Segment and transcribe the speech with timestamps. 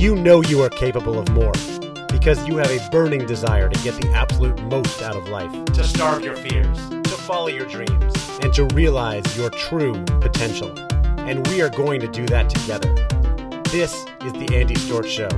[0.00, 1.52] You know you are capable of more
[2.10, 5.84] because you have a burning desire to get the absolute most out of life, to
[5.84, 10.70] starve your fears, to follow your dreams, and to realize your true potential.
[11.28, 12.94] And we are going to do that together.
[13.64, 13.92] This
[14.24, 15.28] is the Andy Storch Show.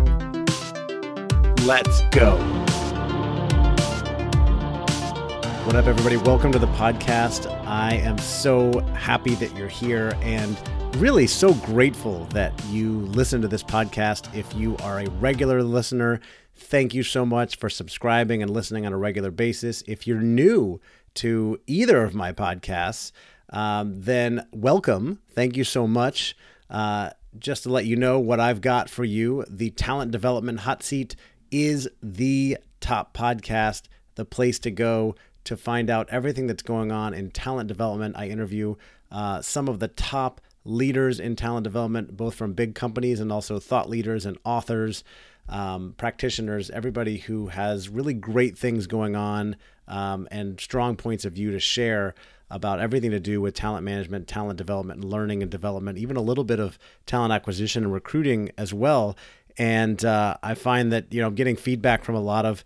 [1.67, 2.62] Let's go.
[5.65, 6.17] What up, everybody?
[6.17, 7.47] Welcome to the podcast.
[7.69, 10.59] I am so happy that you're here and
[10.97, 14.35] really so grateful that you listen to this podcast.
[14.35, 16.19] If you are a regular listener,
[16.57, 19.85] thank you so much for subscribing and listening on a regular basis.
[19.87, 20.81] If you're new
[21.15, 23.13] to either of my podcasts,
[23.51, 25.21] um, then welcome.
[25.31, 26.37] Thank you so much.
[26.69, 30.83] Uh, just to let you know what I've got for you, the Talent Development Hot
[30.83, 31.15] Seat
[31.53, 33.83] is the top podcast,
[34.17, 38.17] the place to go to find out everything that's going on in talent development.
[38.17, 38.77] I interview
[39.11, 43.59] uh, some of the top leaders in talent development, both from big companies and also
[43.59, 45.03] thought leaders and authors,
[45.49, 49.57] um, practitioners, everybody who has really great things going on
[49.89, 52.15] um, and strong points of view to share
[52.51, 56.45] about everything to do with talent management, talent development, learning and development, even a little
[56.45, 59.17] bit of talent acquisition and recruiting as well.
[59.59, 62.63] And uh, I find that you know getting feedback from a lot of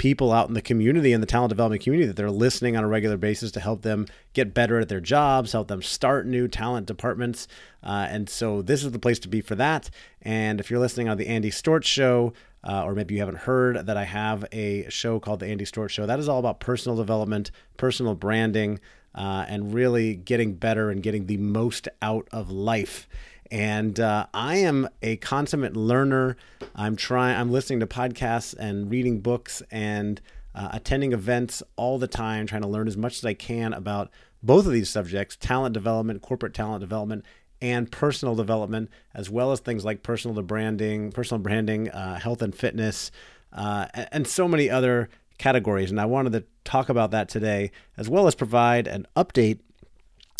[0.00, 2.88] people out in the community in the talent development community that they're listening on a
[2.88, 6.86] regular basis to help them get better at their jobs, help them start new talent
[6.86, 7.46] departments.
[7.82, 9.90] Uh, and so this is the place to be for that.
[10.22, 12.32] And if you're listening on the Andy Storch Show,
[12.66, 15.90] uh, or maybe you haven't heard that I have a show called the Andy Storch
[15.90, 18.80] Show, that is all about personal development, personal branding,
[19.14, 23.06] uh, and really getting better and getting the most out of life.
[23.50, 26.36] And uh, I am a consummate learner.
[26.74, 27.36] I'm trying.
[27.36, 30.20] I'm listening to podcasts and reading books and
[30.54, 34.10] uh, attending events all the time, trying to learn as much as I can about
[34.42, 37.24] both of these subjects: talent development, corporate talent development,
[37.60, 42.42] and personal development, as well as things like personal to branding, personal branding, uh, health
[42.42, 43.10] and fitness,
[43.52, 45.90] uh, and so many other categories.
[45.90, 49.58] And I wanted to talk about that today, as well as provide an update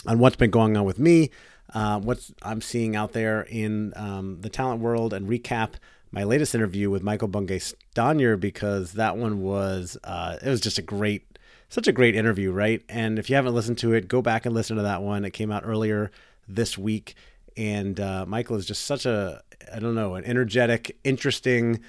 [0.06, 1.30] on what's been going on with me,
[1.75, 5.75] uh, what I'm seeing out there in um, the talent world and recap
[6.12, 10.78] my latest interview with Michael Bungay Stanier because that one was uh, it was just
[10.78, 11.26] a great
[11.69, 12.82] such a great interview, right?
[12.88, 15.25] And if you haven't listened to it, go back and listen to that one.
[15.25, 16.10] It came out earlier
[16.48, 17.14] this week,
[17.56, 19.42] and uh, Michael is just such a
[19.72, 21.80] I don't know an energetic, interesting,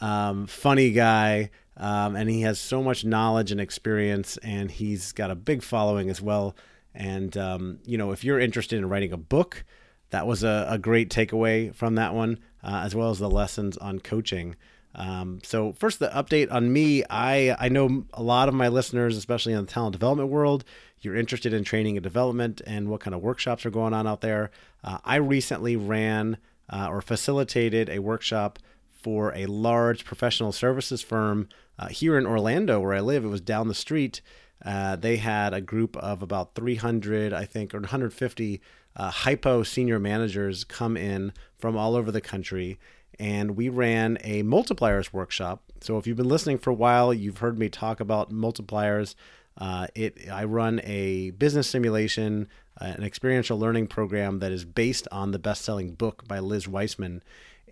[0.00, 1.50] um, funny guy.
[1.76, 6.10] Um, and he has so much knowledge and experience, and he's got a big following
[6.10, 6.54] as well.
[6.94, 9.64] And, um, you know, if you're interested in writing a book,
[10.10, 13.76] that was a, a great takeaway from that one, uh, as well as the lessons
[13.76, 14.56] on coaching.
[14.94, 17.04] Um, so first, the update on me.
[17.08, 20.64] I I know a lot of my listeners, especially in the talent development world,
[21.00, 24.20] you're interested in training and development and what kind of workshops are going on out
[24.20, 24.50] there.
[24.82, 28.58] Uh, I recently ran uh, or facilitated a workshop
[28.90, 31.48] for a large professional services firm
[31.78, 33.24] uh, here in Orlando, where I live.
[33.24, 34.20] It was down the street,
[34.64, 38.60] uh, they had a group of about 300, I think, or 150
[38.96, 42.78] uh, hypo senior managers come in from all over the country.
[43.18, 45.62] And we ran a multipliers workshop.
[45.80, 49.14] So if you've been listening for a while, you've heard me talk about multipliers.
[49.58, 52.48] Uh, it I run a business simulation,
[52.80, 57.22] uh, an experiential learning program that is based on the best-selling book by Liz Wiseman.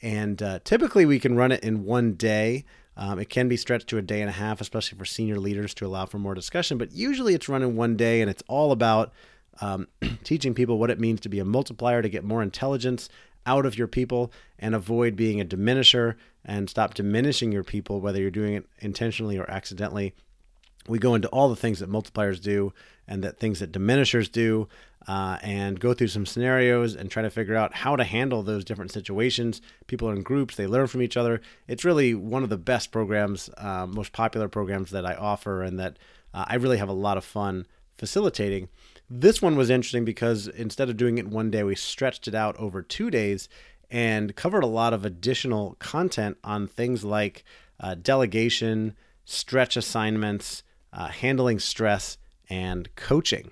[0.02, 2.64] And uh, typically, we can run it in one day.
[2.98, 5.72] Um, it can be stretched to a day and a half, especially for senior leaders
[5.74, 6.78] to allow for more discussion.
[6.78, 9.12] But usually it's run in one day, and it's all about
[9.60, 9.86] um,
[10.24, 13.08] teaching people what it means to be a multiplier, to get more intelligence
[13.46, 18.20] out of your people, and avoid being a diminisher and stop diminishing your people, whether
[18.20, 20.12] you're doing it intentionally or accidentally.
[20.88, 22.72] We go into all the things that multipliers do
[23.08, 24.68] and that things that diminishers do
[25.08, 28.64] uh, and go through some scenarios and try to figure out how to handle those
[28.64, 29.62] different situations.
[29.86, 31.40] People are in groups, they learn from each other.
[31.66, 35.78] It's really one of the best programs, uh, most popular programs that I offer, and
[35.80, 35.96] that
[36.34, 38.68] uh, I really have a lot of fun facilitating.
[39.08, 42.56] This one was interesting because instead of doing it one day, we stretched it out
[42.58, 43.48] over two days
[43.90, 47.44] and covered a lot of additional content on things like
[47.80, 48.94] uh, delegation,
[49.24, 50.62] stretch assignments,
[50.92, 53.50] uh, handling stress, and coaching.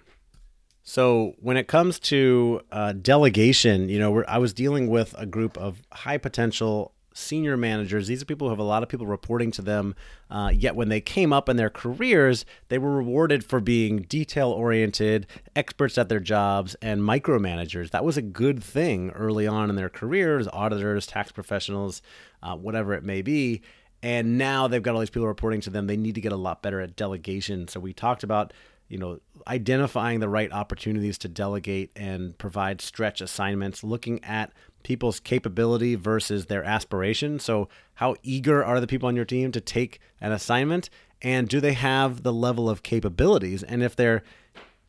[0.83, 5.59] So when it comes to uh, delegation, you know, I was dealing with a group
[5.59, 8.07] of high potential senior managers.
[8.07, 9.95] These are people who have a lot of people reporting to them.
[10.31, 14.51] Uh, yet when they came up in their careers, they were rewarded for being detail
[14.51, 15.27] oriented,
[15.57, 17.91] experts at their jobs, and micromanagers.
[17.91, 22.03] That was a good thing early on in their careers, auditors, tax professionals,
[22.43, 23.63] uh, whatever it may be.
[24.03, 25.87] And now they've got all these people reporting to them.
[25.87, 27.67] They need to get a lot better at delegation.
[27.67, 28.53] So we talked about
[28.89, 34.53] you know identifying the right opportunities to delegate and provide stretch assignments looking at
[34.83, 37.41] people's capability versus their aspiration.
[37.41, 40.91] So, how eager are the people on your team to take an assignment?
[41.23, 43.63] And do they have the level of capabilities?
[43.63, 44.23] And if their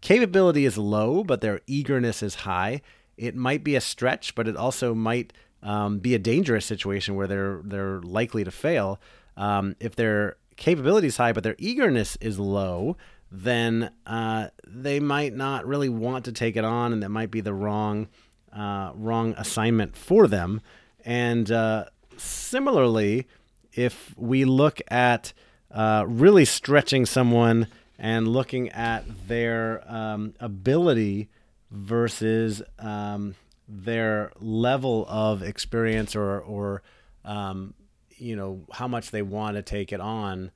[0.02, 2.82] capability is low, but their eagerness is high,
[3.18, 5.34] it might be a stretch, but it also might
[5.64, 9.00] um, be a dangerous situation where they're they're likely to fail.
[9.36, 12.98] Um, if their capability is high, but their eagerness is low,
[13.32, 17.42] then uh, they might not really want to take it on, and that might be
[17.42, 18.08] the wrong
[18.54, 20.62] uh, wrong assignment for them.
[21.06, 21.86] And uh,
[22.18, 23.28] similarly,
[23.74, 25.34] if we look at
[25.72, 27.68] uh, really stretching someone
[28.00, 31.30] and looking at their um, ability
[31.70, 33.36] versus um,
[33.68, 36.82] their level of experience or, or
[37.26, 37.74] um,
[38.18, 40.52] you know how much they want to take it on,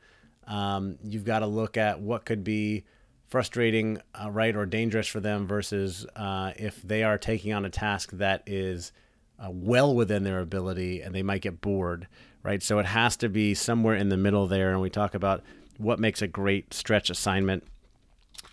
[0.48, 2.84] um, you've got to look at what could be
[3.28, 7.70] frustrating, uh, right, or dangerous for them versus uh, if they are taking on a
[7.70, 8.92] task that is
[9.40, 12.08] uh, well within their ability and they might get bored,
[12.44, 12.62] right?
[12.62, 14.72] So it has to be somewhere in the middle there.
[14.72, 15.44] And we talk about
[15.78, 17.64] what makes a great stretch assignment.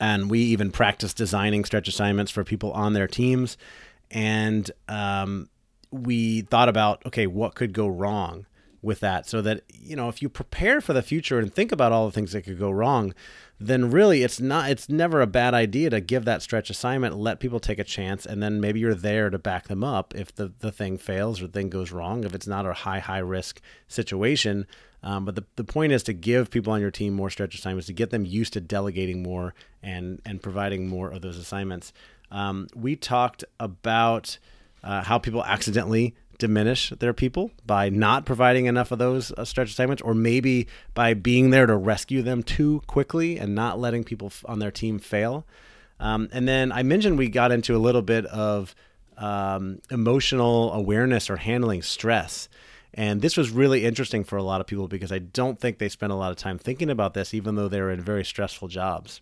[0.00, 3.58] And we even practice designing stretch assignments for people on their teams.
[4.12, 5.48] And um,
[5.90, 8.46] we thought about, okay, what could go wrong
[8.82, 9.28] with that?
[9.28, 12.12] So that, you know, if you prepare for the future and think about all the
[12.12, 13.14] things that could go wrong,
[13.60, 17.40] then really it's not it's never a bad idea to give that stretch assignment let
[17.40, 20.52] people take a chance and then maybe you're there to back them up if the,
[20.60, 24.66] the thing fails or thing goes wrong if it's not a high high risk situation
[25.02, 27.86] um, but the, the point is to give people on your team more stretch assignments
[27.86, 31.92] to get them used to delegating more and and providing more of those assignments
[32.30, 34.38] um, we talked about
[34.84, 39.70] uh, how people accidentally diminish their people by not providing enough of those uh, stretch
[39.70, 44.28] assignments, or maybe by being there to rescue them too quickly and not letting people
[44.28, 45.44] f- on their team fail.
[46.00, 48.74] Um, and then I mentioned we got into a little bit of
[49.16, 52.48] um, emotional awareness or handling stress.
[52.94, 55.88] And this was really interesting for a lot of people because I don't think they
[55.88, 59.20] spend a lot of time thinking about this, even though they're in very stressful jobs.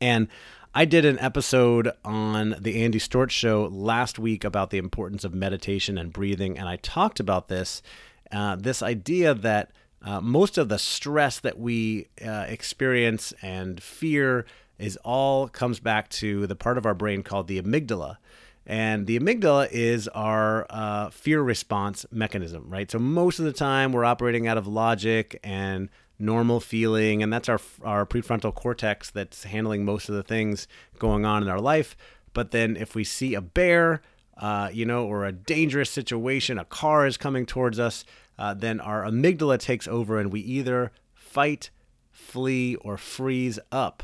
[0.00, 0.28] And
[0.72, 5.34] I did an episode on the Andy Storch show last week about the importance of
[5.34, 7.82] meditation and breathing, and I talked about this
[8.30, 9.72] uh, this idea that
[10.02, 14.46] uh, most of the stress that we uh, experience and fear
[14.78, 18.18] is all comes back to the part of our brain called the amygdala.
[18.64, 22.88] And the amygdala is our uh, fear response mechanism, right?
[22.88, 25.88] So most of the time we're operating out of logic and
[26.20, 30.68] normal feeling, and that's our our prefrontal cortex that's handling most of the things
[30.98, 31.96] going on in our life.
[32.32, 34.02] But then if we see a bear,
[34.36, 38.04] uh, you know, or a dangerous situation, a car is coming towards us,
[38.38, 41.70] uh, then our amygdala takes over, and we either fight,
[42.12, 44.02] flee, or freeze up.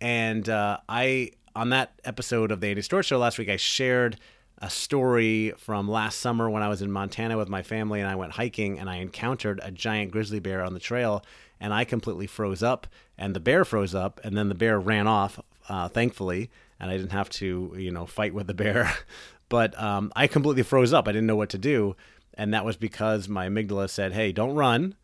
[0.00, 4.18] And uh, I on that episode of the Andy Storch Show last week, I shared
[4.58, 8.14] a story from last summer when I was in Montana with my family and I
[8.14, 11.24] went hiking and I encountered a giant grizzly bear on the trail
[11.60, 12.86] and I completely froze up,
[13.16, 16.96] and the bear froze up, and then the bear ran off, uh, thankfully, and I
[16.96, 18.92] didn't have to, you know, fight with the bear.
[19.48, 21.08] but um, I completely froze up.
[21.08, 21.96] I didn't know what to do,
[22.34, 24.96] and that was because my amygdala said, "Hey, don't run."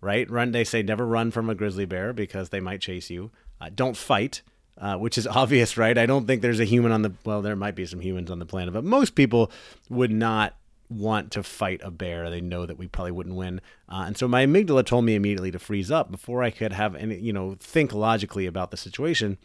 [0.00, 0.28] Right?
[0.28, 0.50] Run.
[0.50, 3.30] They say never run from a grizzly bear because they might chase you.
[3.60, 4.42] Uh, don't fight.
[4.76, 5.96] Uh, which is obvious, right?
[5.96, 8.40] I don't think there's a human on the well, there might be some humans on
[8.40, 9.52] the planet, but most people
[9.88, 10.56] would not
[10.92, 12.30] want to fight a bear.
[12.30, 13.60] They know that we probably wouldn't win.
[13.88, 16.94] Uh, and so my amygdala told me immediately to freeze up before I could have
[16.94, 19.38] any, you know, think logically about the situation.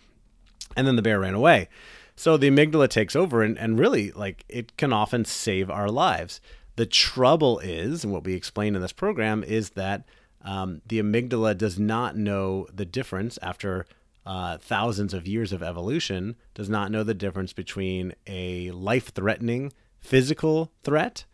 [0.75, 1.69] And then the bear ran away.
[2.15, 6.41] So the amygdala takes over and, and really like it can often save our lives.
[6.75, 10.03] The trouble is, and what we explain in this program is that
[10.43, 13.85] um, the amygdala does not know the difference after
[14.25, 19.71] uh, thousands of years of evolution, does not know the difference between a life threatening
[19.99, 21.25] physical threat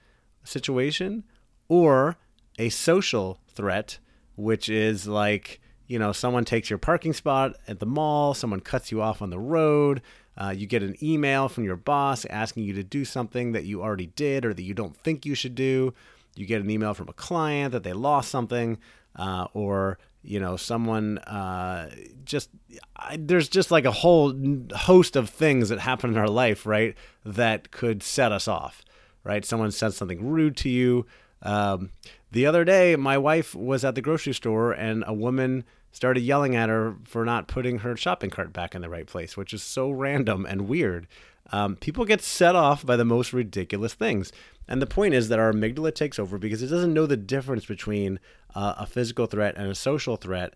[0.43, 1.23] situation
[1.67, 2.17] or
[2.57, 3.99] a social threat,
[4.35, 8.91] which is like, you know, someone takes your parking spot at the mall, someone cuts
[8.91, 10.01] you off on the road,
[10.37, 13.83] uh, you get an email from your boss asking you to do something that you
[13.83, 15.93] already did or that you don't think you should do.
[16.35, 18.79] You get an email from a client that they lost something,
[19.15, 21.91] uh, or you know, someone uh,
[22.25, 22.49] just
[22.95, 24.33] I, there's just like a whole
[24.73, 26.95] host of things that happen in our life, right?
[27.23, 28.83] That could set us off
[29.23, 29.45] right?
[29.45, 31.05] Someone said something rude to you.
[31.41, 31.91] Um,
[32.31, 36.55] the other day, my wife was at the grocery store and a woman started yelling
[36.55, 39.61] at her for not putting her shopping cart back in the right place, which is
[39.61, 41.07] so random and weird.
[41.51, 44.31] Um, people get set off by the most ridiculous things.
[44.67, 47.65] And the point is that our amygdala takes over because it doesn't know the difference
[47.65, 48.19] between
[48.55, 50.55] uh, a physical threat and a social threat.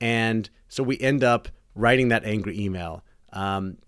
[0.00, 3.78] And so we end up writing that angry email, um,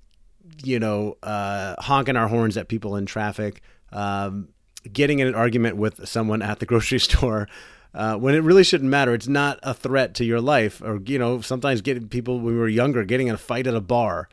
[0.63, 4.49] you know, uh, honking our horns at people in traffic, um,
[4.93, 7.49] getting in an argument with someone at the grocery store
[7.95, 9.15] uh, when it really shouldn't matter.
[9.15, 10.81] It's not a threat to your life.
[10.83, 13.75] Or, you know, sometimes getting people when we were younger, getting in a fight at
[13.75, 14.29] a bar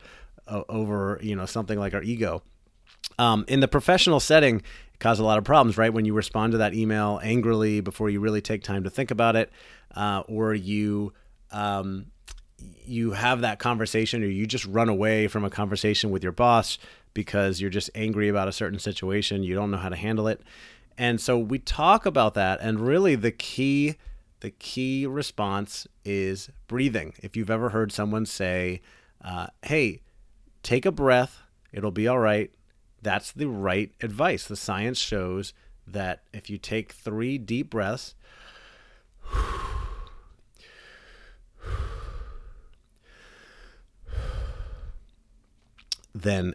[0.46, 2.42] uh, over, you know, something like our ego.
[3.18, 5.92] Um, in the professional setting, it causes a lot of problems, right?
[5.92, 9.34] When you respond to that email angrily before you really take time to think about
[9.36, 9.50] it,
[9.94, 11.12] uh, or you
[11.50, 12.06] um,
[12.84, 16.78] you have that conversation, or you just run away from a conversation with your boss
[17.18, 20.40] because you're just angry about a certain situation, you don't know how to handle it.
[20.96, 23.96] And so we talk about that and really the key
[24.38, 27.14] the key response is breathing.
[27.20, 28.82] If you've ever heard someone say,
[29.20, 30.02] uh, "Hey,
[30.62, 32.52] take a breath, it'll be all right."
[33.02, 34.46] That's the right advice.
[34.46, 35.52] The science shows
[35.88, 38.14] that if you take 3 deep breaths,
[46.14, 46.54] then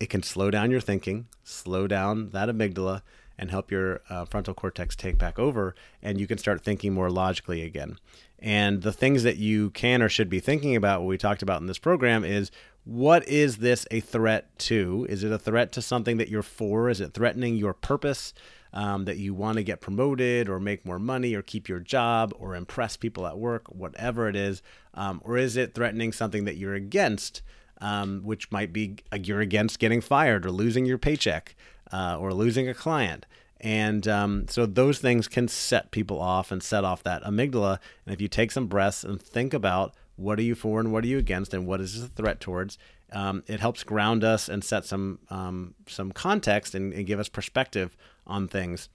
[0.00, 3.02] it can slow down your thinking, slow down that amygdala,
[3.38, 7.10] and help your uh, frontal cortex take back over, and you can start thinking more
[7.10, 7.98] logically again.
[8.38, 11.60] And the things that you can or should be thinking about, what we talked about
[11.60, 12.50] in this program, is
[12.84, 15.06] what is this a threat to?
[15.08, 16.88] Is it a threat to something that you're for?
[16.88, 18.32] Is it threatening your purpose?
[18.72, 22.34] Um, that you want to get promoted or make more money or keep your job
[22.38, 24.60] or impress people at work, whatever it is?
[24.92, 27.40] Um, or is it threatening something that you're against?
[27.80, 31.54] Um, which might be uh, you're against getting fired or losing your paycheck
[31.92, 33.26] uh, or losing a client.
[33.60, 37.78] And um, so those things can set people off and set off that amygdala.
[38.04, 41.04] And if you take some breaths and think about what are you for and what
[41.04, 42.78] are you against and what is this a threat towards,
[43.12, 47.28] um, it helps ground us and set some um, some context and, and give us
[47.28, 48.88] perspective on things.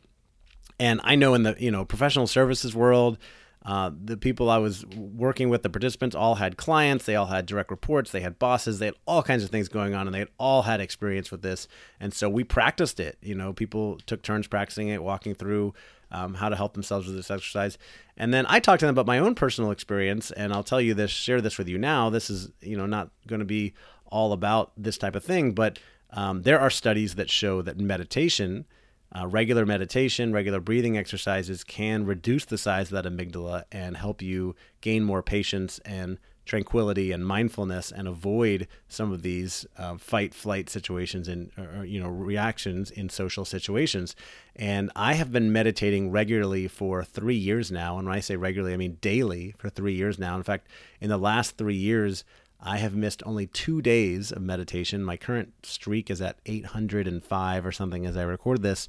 [0.80, 3.18] And I know in the you know professional services world,
[3.64, 7.06] uh, the people I was working with, the participants, all had clients.
[7.06, 8.12] They all had direct reports.
[8.12, 8.80] They had bosses.
[8.80, 11.44] They had all kinds of things going on, and they had all had experience with
[11.44, 11.68] this.
[12.00, 13.18] And so we practiced it.
[13.22, 15.74] You know, people took turns practicing it, walking through
[16.12, 17.78] um, how to help themselves with this exercise.
[18.18, 20.94] And then I talked to them about my own personal experience, and I'll tell you
[20.94, 22.10] this, share this with you now.
[22.10, 23.74] This is, you know, not going to be
[24.08, 25.80] all about this type of thing, but
[26.12, 28.66] um, there are studies that show that meditation
[29.14, 34.22] uh, regular meditation, regular breathing exercises can reduce the size of that amygdala and help
[34.22, 40.34] you gain more patience and tranquility and mindfulness and avoid some of these uh, fight
[40.34, 44.16] flight situations and or, you know reactions in social situations.
[44.56, 47.98] And i have been meditating regularly for three years now.
[47.98, 50.36] And when i say regularly i mean daily for three years now.
[50.36, 50.68] In fact
[51.00, 52.24] in the last three years
[52.62, 55.04] I have missed only two days of meditation.
[55.04, 58.88] My current streak is at 805 or something as I record this.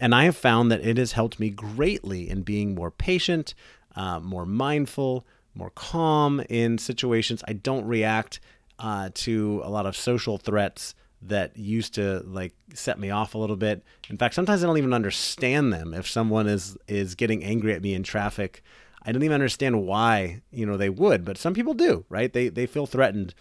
[0.00, 3.54] And I have found that it has helped me greatly in being more patient,
[3.96, 7.42] uh, more mindful, more calm in situations.
[7.48, 8.38] I don't react
[8.78, 13.38] uh, to a lot of social threats that used to like set me off a
[13.38, 13.82] little bit.
[14.08, 15.92] In fact, sometimes I don't even understand them.
[15.92, 18.62] If someone is is getting angry at me in traffic,
[19.08, 22.30] I don't even understand why you know they would, but some people do, right?
[22.30, 23.32] They they feel threatened,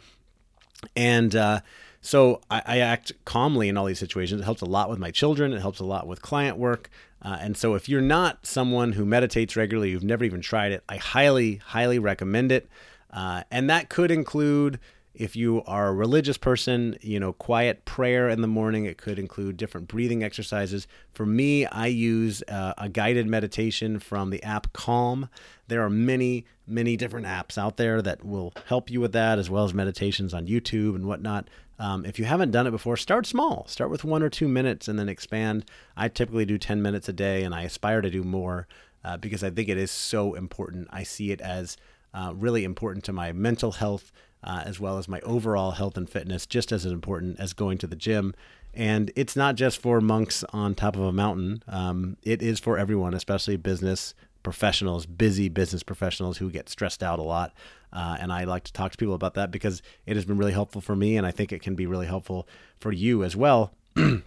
[0.96, 1.60] and uh,
[2.00, 4.40] so I, I, act calmly in all these situations.
[4.40, 5.52] It helps a lot with my children.
[5.52, 6.90] It helps a lot with client work.
[7.22, 10.86] Uh, and so if you're not someone who meditates regularly, you've never even tried it,
[10.88, 12.70] I highly highly recommend it.
[13.12, 14.80] Uh, and that could include
[15.18, 18.86] if you are a religious person, you know, quiet prayer in the morning.
[18.86, 20.88] It could include different breathing exercises.
[21.12, 25.30] For me, I use uh, a guided meditation from the app Calm.
[25.68, 29.50] There are many, many different apps out there that will help you with that, as
[29.50, 31.50] well as meditations on YouTube and whatnot.
[31.80, 33.66] Um, if you haven't done it before, start small.
[33.68, 35.66] Start with one or two minutes and then expand.
[35.96, 38.68] I typically do 10 minutes a day and I aspire to do more
[39.04, 40.88] uh, because I think it is so important.
[40.92, 41.78] I see it as
[42.14, 44.12] uh, really important to my mental health
[44.48, 47.86] uh, as well as my overall health and fitness, just as important as going to
[47.86, 48.34] the gym.
[48.74, 52.78] And it's not just for monks on top of a mountain, um, it is for
[52.78, 54.14] everyone, especially business
[54.44, 57.54] professionals, busy business professionals who get stressed out a lot.
[57.92, 60.54] Uh, and I like to talk to people about that because it has been really
[60.54, 62.48] helpful for me, and I think it can be really helpful
[62.80, 63.74] for you as well.
[63.96, 64.24] and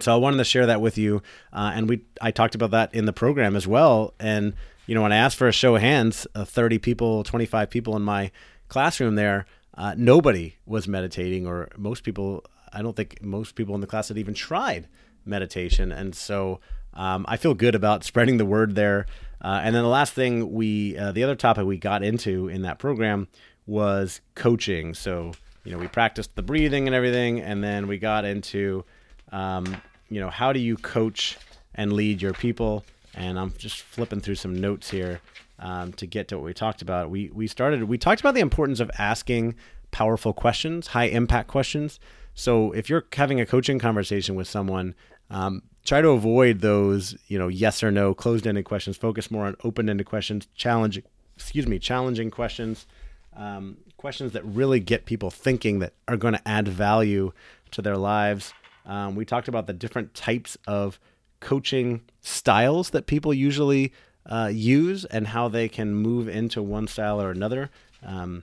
[0.00, 1.22] so I wanted to share that with you.
[1.50, 4.12] Uh, and we I talked about that in the program as well.
[4.20, 4.52] And
[4.86, 7.96] you know, when I asked for a show of hands, uh, 30 people, 25 people
[7.96, 8.30] in my
[8.68, 9.46] classroom there,
[9.76, 14.08] uh, nobody was meditating, or most people, I don't think most people in the class
[14.08, 14.88] had even tried
[15.24, 15.92] meditation.
[15.92, 16.60] And so
[16.94, 19.06] um, I feel good about spreading the word there.
[19.42, 22.62] Uh, and then the last thing we, uh, the other topic we got into in
[22.62, 23.28] that program
[23.66, 24.94] was coaching.
[24.94, 25.32] So,
[25.64, 28.84] you know, we practiced the breathing and everything, and then we got into,
[29.32, 29.76] um,
[30.08, 31.36] you know, how do you coach
[31.74, 32.84] and lead your people?
[33.16, 35.20] And I'm just flipping through some notes here
[35.58, 37.10] um, to get to what we talked about.
[37.10, 39.54] We we started we talked about the importance of asking
[39.90, 41.98] powerful questions, high impact questions.
[42.34, 44.94] So if you're having a coaching conversation with someone,
[45.30, 48.98] um, try to avoid those, you know, yes or no, closed-ended questions.
[48.98, 51.00] Focus more on open-ended questions, challenge,
[51.36, 52.86] excuse me, challenging questions,
[53.34, 57.32] um, questions that really get people thinking that are going to add value
[57.70, 58.52] to their lives.
[58.84, 61.00] Um, we talked about the different types of
[61.40, 63.92] coaching styles that people usually
[64.26, 67.70] uh, use and how they can move into one style or another,
[68.02, 68.42] um,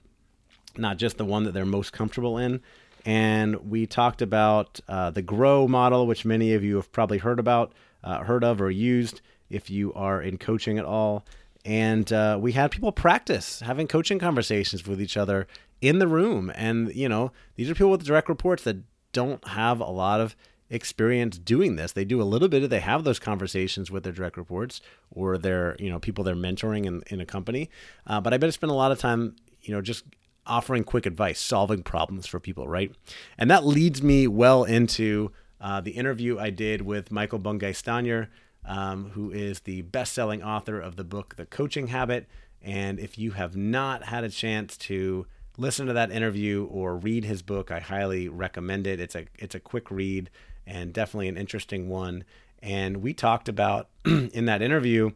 [0.77, 2.62] not just the one that they're most comfortable in.
[3.05, 7.39] And we talked about uh, the Grow model, which many of you have probably heard
[7.39, 7.73] about,
[8.03, 11.25] uh, heard of, or used if you are in coaching at all.
[11.65, 15.47] And uh, we had people practice having coaching conversations with each other
[15.81, 16.51] in the room.
[16.55, 18.77] And, you know, these are people with direct reports that
[19.12, 20.35] don't have a lot of
[20.73, 21.91] experience doing this.
[21.91, 25.37] They do a little bit of they have those conversations with their direct reports or
[25.37, 27.69] their you know people they're mentoring in, in a company.
[28.07, 30.03] Uh, but I bet spend a lot of time you know just
[30.45, 32.91] offering quick advice, solving problems for people, right?
[33.37, 38.27] And that leads me well into uh, the interview I did with Michael Bungay Stanier,
[38.65, 42.27] um, who is the best-selling author of the book The Coaching Habit.
[42.61, 45.25] And if you have not had a chance to
[45.57, 48.99] listen to that interview or read his book, I highly recommend it.
[48.99, 50.29] It's a it's a quick read
[50.65, 52.24] and definitely an interesting one.
[52.62, 55.12] And we talked about in that interview,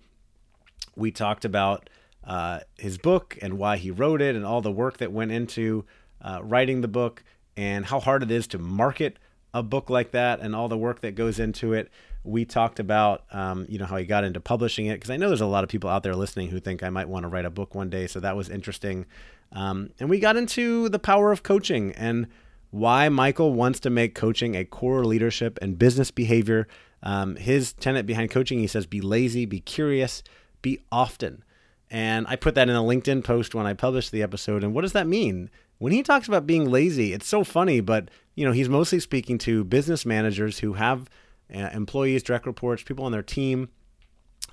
[0.95, 1.89] we talked about
[2.23, 5.85] uh, his book and why he wrote it and all the work that went into
[6.21, 7.23] uh, writing the book
[7.55, 9.17] and how hard it is to market
[9.53, 11.89] a book like that and all the work that goes into it.
[12.23, 15.29] We talked about, um, you know, how he got into publishing it because I know
[15.29, 17.45] there's a lot of people out there listening who think I might want to write
[17.45, 18.07] a book one day.
[18.07, 19.05] So that was interesting.
[19.53, 22.27] Um, and we got into the power of coaching and
[22.71, 26.67] why Michael wants to make coaching a core leadership and business behavior.
[27.03, 30.23] Um, his tenet behind coaching, he says, be lazy, be curious,
[30.61, 31.43] be often.
[31.89, 34.63] And I put that in a LinkedIn post when I published the episode.
[34.63, 35.49] And what does that mean?
[35.77, 39.37] When he talks about being lazy, it's so funny, but you know, he's mostly speaking
[39.39, 41.09] to business managers who have
[41.53, 43.69] uh, employees, direct reports, people on their team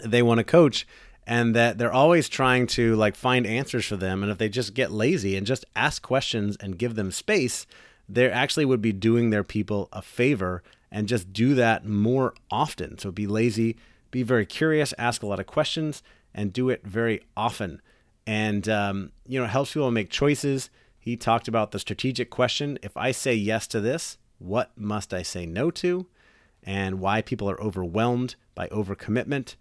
[0.03, 0.87] they want to coach
[1.27, 4.75] and that they're always trying to like find answers for them and if they just
[4.75, 7.67] get lazy and just ask questions and give them space
[8.09, 12.99] they actually would be doing their people a favor and just do that more often.
[12.99, 13.77] So be lazy,
[14.11, 16.03] be very curious, ask a lot of questions,
[16.35, 17.81] and do it very often.
[18.27, 20.71] And, um, you know, it helps people make choices.
[20.99, 25.23] He talked about the strategic question if I say yes to this, what must I
[25.23, 26.07] say no to?
[26.63, 29.57] And why people are overwhelmed by overcommitment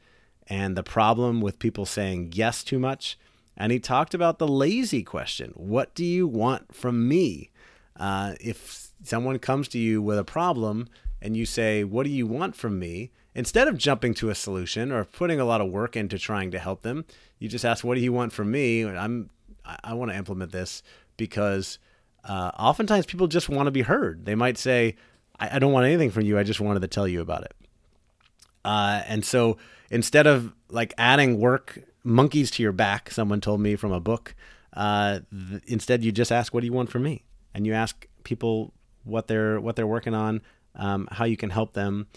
[0.47, 3.17] and the problem with people saying yes too much.
[3.55, 7.51] And he talked about the lazy question What do you want from me?
[7.97, 10.87] Uh, if someone comes to you with a problem
[11.21, 13.11] and you say, What do you want from me?
[13.35, 16.59] Instead of jumping to a solution or putting a lot of work into trying to
[16.59, 17.05] help them,
[17.39, 18.85] you just ask, What do you want from me?
[18.85, 19.29] I'm,
[19.83, 20.83] I want to implement this
[21.17, 21.79] because
[22.23, 24.25] uh, oftentimes people just want to be heard.
[24.25, 24.95] They might say,
[25.39, 26.37] I, I, don't want anything from you.
[26.37, 27.53] I just wanted to tell you about it.
[28.63, 29.57] Uh, and so
[29.89, 34.35] instead of like adding work monkeys to your back, someone told me from a book,
[34.73, 37.23] uh, th- instead you just ask, What do you want from me?
[37.53, 40.41] And you ask people what they're what they're working on,
[40.75, 42.07] um, how you can help them,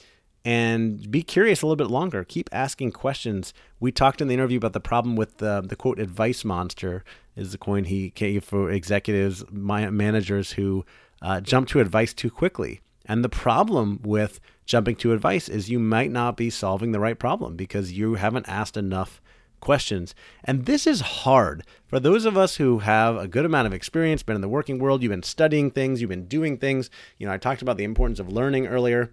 [0.45, 2.25] and be curious a little bit longer.
[2.25, 3.53] Keep asking questions.
[3.81, 7.53] We talked in the interview about the problem with the the quote advice monster is
[7.53, 10.85] the coin he gave for executives, my managers who
[11.21, 12.81] uh, jump to advice too quickly.
[13.05, 17.19] And the problem with jumping to advice is you might not be solving the right
[17.19, 19.21] problem because you haven't asked enough
[19.67, 20.15] questions.
[20.45, 24.23] And this is hard for those of us who have a good amount of experience,
[24.23, 26.89] been in the working world, you've been studying things, you've been doing things.
[27.19, 29.11] You know, I talked about the importance of learning earlier.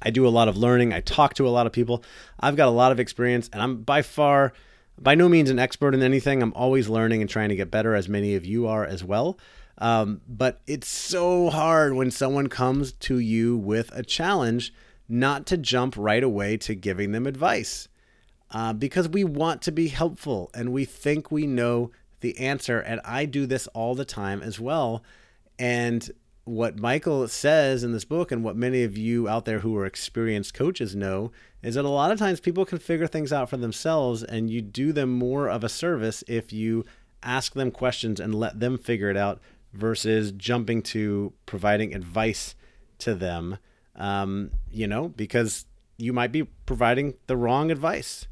[0.00, 0.94] I do a lot of learning.
[0.94, 2.02] I talk to a lot of people.
[2.40, 4.54] I've got a lot of experience, and I'm by far,
[4.98, 6.42] by no means an expert in anything.
[6.42, 9.38] I'm always learning and trying to get better, as many of you are as well.
[9.76, 14.72] Um, but it's so hard when someone comes to you with a challenge
[15.10, 17.88] not to jump right away to giving them advice
[18.50, 22.80] uh, because we want to be helpful and we think we know the answer.
[22.80, 25.02] And I do this all the time as well.
[25.58, 26.10] And
[26.48, 29.84] what Michael says in this book, and what many of you out there who are
[29.84, 31.30] experienced coaches know,
[31.62, 34.62] is that a lot of times people can figure things out for themselves, and you
[34.62, 36.84] do them more of a service if you
[37.22, 39.40] ask them questions and let them figure it out
[39.74, 42.54] versus jumping to providing advice
[42.98, 43.58] to them.
[43.94, 45.66] Um, you know, because
[45.98, 48.26] you might be providing the wrong advice.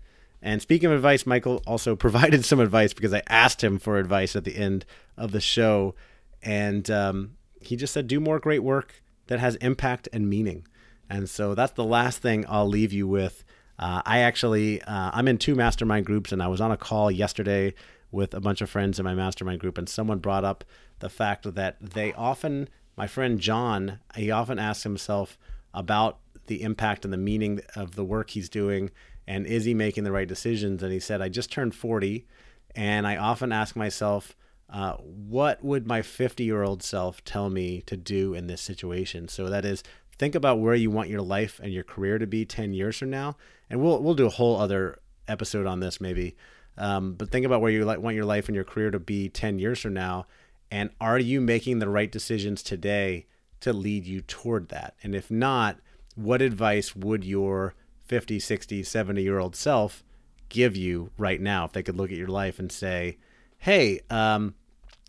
[0.47, 4.37] And speaking of advice, Michael also provided some advice because I asked him for advice
[4.37, 5.97] at the end of the show.
[6.41, 10.65] And um, he just said, do more great work that has impact and meaning.
[11.11, 13.43] And so that's the last thing I'll leave you with.
[13.77, 17.11] Uh, I actually, uh, I'm in two mastermind groups, and I was on a call
[17.11, 17.75] yesterday
[18.13, 20.65] with a bunch of friends in my mastermind group, and someone brought up
[21.01, 25.37] the fact that they often, my friend John, he often asks himself
[25.75, 28.93] about the impact and the meaning of the work he's doing
[29.27, 30.83] and is he making the right decisions?
[30.83, 32.27] And he said i just turned 40
[32.75, 34.35] and i often ask myself
[34.69, 39.29] uh, what would my 50 year old self tell me to do in this situation?
[39.29, 39.83] So that is
[40.19, 43.11] think about where you want your life and your career to be 10 years from
[43.11, 43.37] now.
[43.71, 46.37] And we'll we'll do a whole other episode on this maybe.
[46.79, 49.59] Um, but think about where you want your life and your career to be 10
[49.59, 50.27] years from now.
[50.71, 53.27] And are you making the right decisions today
[53.61, 54.95] to lead you toward that?
[55.03, 55.79] And if not
[56.17, 57.75] what advice would your
[58.07, 60.03] 50 60 70 year old self
[60.49, 63.19] give you right now if they could look at your life and say
[63.59, 64.55] hey um,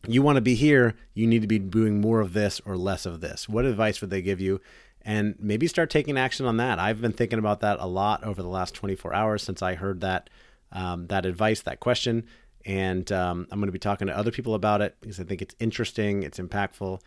[0.07, 3.05] you want to be here you need to be doing more of this or less
[3.05, 4.59] of this what advice would they give you
[5.07, 6.79] and maybe start taking action on that.
[6.79, 10.01] I've been thinking about that a lot over the last 24 hours since I heard
[10.01, 10.29] that
[10.73, 12.25] um, that advice, that question,
[12.65, 15.41] and um, I'm going to be talking to other people about it because I think
[15.41, 16.99] it's interesting, it's impactful,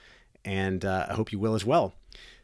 [0.46, 1.92] and uh, I hope you will as well.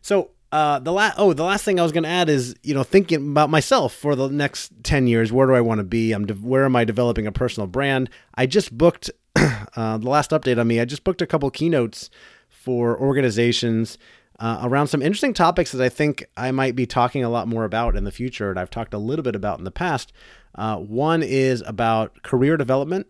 [0.02, 2.74] So uh, the last oh the last thing I was going to add is you
[2.74, 5.32] know thinking about myself for the next 10 years.
[5.32, 6.12] Where do I want to be?
[6.12, 8.10] I'm de- where am I developing a personal brand?
[8.34, 10.80] I just booked uh, the last update on me.
[10.80, 12.10] I just booked a couple keynotes
[12.48, 13.98] for organizations
[14.38, 17.64] uh, around some interesting topics that I think I might be talking a lot more
[17.64, 20.12] about in the future, and I've talked a little bit about in the past.
[20.54, 23.06] Uh, one is about career development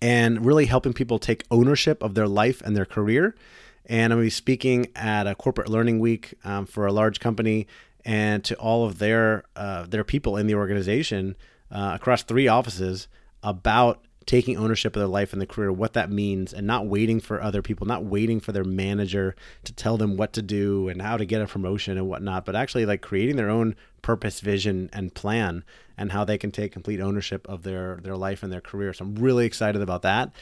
[0.00, 3.34] and really helping people take ownership of their life and their career.
[3.86, 7.20] And I'm going to be speaking at a corporate learning week um, for a large
[7.20, 7.66] company
[8.04, 11.36] and to all of their uh, their people in the organization
[11.70, 13.08] uh, across three offices
[13.42, 17.20] about taking ownership of their life and their career, what that means, and not waiting
[17.20, 21.02] for other people, not waiting for their manager to tell them what to do and
[21.02, 24.88] how to get a promotion and whatnot, but actually like creating their own purpose, vision,
[24.92, 25.64] and plan
[25.96, 28.92] and how they can take complete ownership of their their life and their career.
[28.92, 30.32] So I'm really excited about that.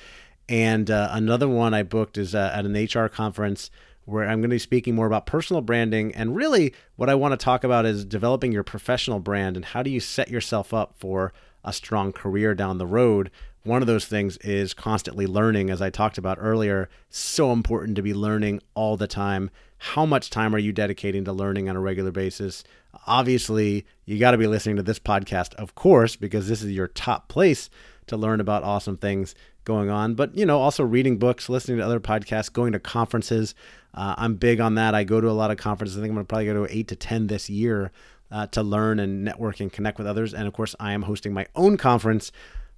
[0.51, 3.71] And uh, another one I booked is uh, at an HR conference
[4.05, 6.15] where I'm going to be speaking more about personal branding.
[6.15, 9.83] And really, what I want to talk about is developing your professional brand and how
[9.83, 11.33] do you set yourself up for
[11.65, 13.31] a strong career down the road
[13.63, 16.89] one of those things is constantly learning, as I talked about earlier.
[17.11, 19.51] So important to be learning all the time.
[19.77, 22.65] How much time are you dedicating to learning on a regular basis?
[23.07, 26.89] Obviously, you got to be listening to this podcast, of course, because this is your
[26.89, 27.69] top place
[28.07, 30.14] to learn about awesome things going on.
[30.14, 33.55] But, you know, also reading books, listening to other podcasts, going to conferences.
[33.94, 34.94] Uh, I'm big on that.
[34.94, 35.96] I go to a lot of conferences.
[35.96, 37.92] I think I'm going to probably go to eight to 10 this year
[38.31, 40.35] uh, to learn and network and connect with others.
[40.35, 42.33] And of course, I am hosting my own conference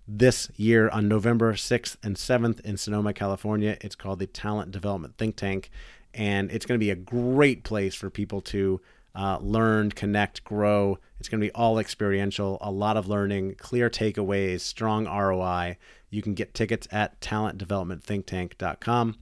[0.08, 3.76] this year on November 6th and 7th in Sonoma, California.
[3.80, 5.70] It's called the Talent Development Think Tank,
[6.12, 8.80] and it's going to be a great place for people to
[9.14, 10.98] uh, learn, connect, grow.
[11.20, 15.76] It's going to be all experiential, a lot of learning, clear takeaways, strong ROI.
[16.12, 19.16] You can get tickets at talentdevelopmentthinktank.com.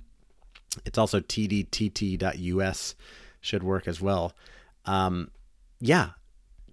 [0.85, 2.95] It's also tdtt.us,
[3.41, 4.35] should work as well.
[4.85, 5.31] Um,
[5.81, 6.11] yeah,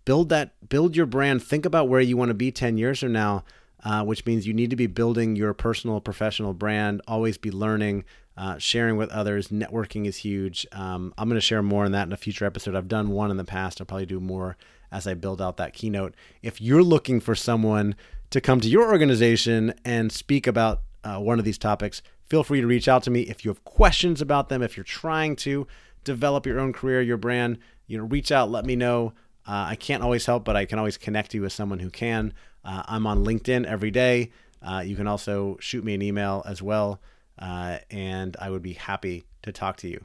[0.04, 1.42] build that, build your brand.
[1.42, 3.46] Think about where you want to be 10 years from now
[3.84, 8.04] uh, which means you need to be building your personal professional brand, always be learning,
[8.36, 9.48] uh, sharing with others.
[9.50, 10.66] Networking is huge.
[10.72, 12.76] Um, I'm going to share more on that in a future episode.
[12.76, 13.80] I've done one in the past.
[13.80, 14.58] I'll probably do more
[14.92, 16.16] as I build out that keynote.
[16.42, 17.96] If you're looking for someone
[18.30, 22.62] to come to your organization and speak about uh, one of these topics, feel free
[22.62, 23.22] to reach out to me.
[23.22, 25.68] If you have questions about them, if you're trying to
[26.04, 29.14] develop your own career, your brand, you know, reach out, let me know.
[29.48, 32.34] Uh, I can't always help, but I can always connect you with someone who can.
[32.66, 34.32] Uh, I'm on LinkedIn every day.
[34.62, 37.00] Uh, you can also shoot me an email as well,
[37.40, 40.02] uh, and I would be happy to talk to you.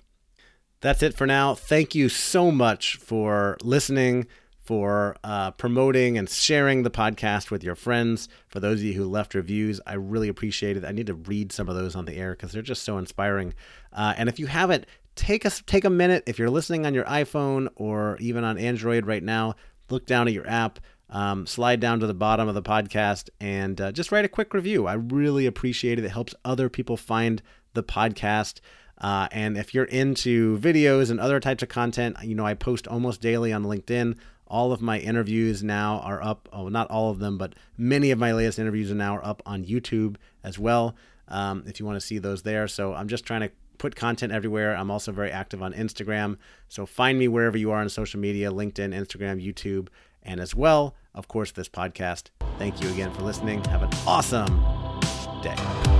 [0.80, 1.54] That's it for now.
[1.54, 4.26] Thank you so much for listening,
[4.72, 8.26] for uh, promoting and sharing the podcast with your friends.
[8.48, 10.84] For those of you who left reviews, I really appreciate it.
[10.86, 13.52] I need to read some of those on the air because they're just so inspiring.
[13.92, 16.22] Uh, and if you haven't, take a take a minute.
[16.26, 19.56] If you're listening on your iPhone or even on Android right now,
[19.90, 20.78] look down at your app
[21.10, 24.54] um, slide down to the bottom of the podcast and uh, just write a quick
[24.54, 24.86] review.
[24.86, 26.06] I really appreciate it.
[26.06, 27.42] It helps other people find
[27.74, 28.60] the podcast.
[28.96, 32.86] Uh, and if you're into videos and other types of content, you know, I post
[32.86, 34.16] almost daily on LinkedIn.
[34.52, 36.46] All of my interviews now are up.
[36.52, 39.64] Oh, not all of them, but many of my latest interviews are now up on
[39.64, 40.94] YouTube as well.
[41.28, 42.68] Um, if you want to see those there.
[42.68, 44.76] So I'm just trying to put content everywhere.
[44.76, 46.36] I'm also very active on Instagram.
[46.68, 49.88] So find me wherever you are on social media LinkedIn, Instagram, YouTube,
[50.22, 52.24] and as well, of course, this podcast.
[52.58, 53.64] Thank you again for listening.
[53.64, 54.62] Have an awesome
[55.42, 55.91] day.